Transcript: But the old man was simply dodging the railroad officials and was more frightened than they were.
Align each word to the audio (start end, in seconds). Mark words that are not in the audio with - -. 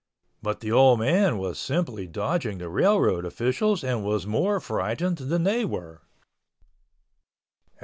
But 0.41 0.61
the 0.61 0.71
old 0.71 0.97
man 0.97 1.37
was 1.37 1.59
simply 1.59 2.07
dodging 2.07 2.57
the 2.57 2.69
railroad 2.69 3.23
officials 3.23 3.83
and 3.83 4.03
was 4.03 4.25
more 4.25 4.59
frightened 4.59 5.19
than 5.19 5.43
they 5.43 5.63
were. 5.63 6.01